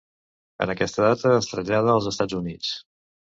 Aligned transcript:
En 0.65 0.71
aquesta 0.73 1.03
data 1.05 1.33
es 1.41 1.49
trasllada 1.51 1.93
als 1.97 2.09
Estats 2.13 2.39
Units. 2.41 2.73